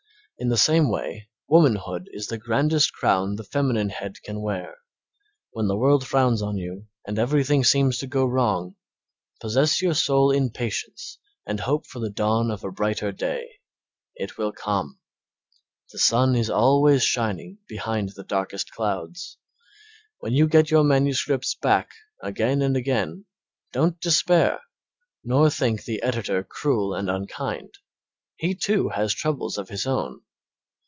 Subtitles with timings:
[0.39, 4.73] In the same way womanhood is the grandest crown the feminine head can wear.
[5.51, 8.75] When the world frowns on you and everything seems to go wrong,
[9.39, 13.59] possess your soul in patience and hope for the dawn of a brighter day.
[14.15, 14.99] It will come.
[15.91, 19.37] The sun is always shining behind the darkest clouds.
[20.21, 23.25] When you get your manuscripts back again and again,
[23.73, 24.59] don't despair,
[25.23, 27.75] nor think the editor cruel and unkind.
[28.37, 30.21] He, too, has troubles of his own.